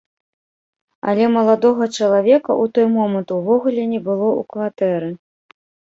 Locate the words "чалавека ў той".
1.97-2.87